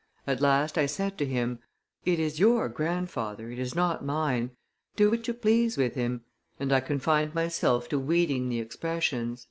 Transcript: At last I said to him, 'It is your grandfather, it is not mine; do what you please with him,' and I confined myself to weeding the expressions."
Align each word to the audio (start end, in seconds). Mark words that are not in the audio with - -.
At 0.25 0.41
last 0.41 0.79
I 0.79 0.87
said 0.87 1.15
to 1.19 1.27
him, 1.27 1.59
'It 2.05 2.19
is 2.19 2.39
your 2.39 2.67
grandfather, 2.69 3.51
it 3.51 3.59
is 3.59 3.75
not 3.75 4.03
mine; 4.03 4.49
do 4.95 5.11
what 5.11 5.27
you 5.27 5.33
please 5.35 5.77
with 5.77 5.93
him,' 5.93 6.21
and 6.59 6.73
I 6.73 6.79
confined 6.79 7.35
myself 7.35 7.87
to 7.89 7.99
weeding 7.99 8.49
the 8.49 8.59
expressions." 8.59 9.39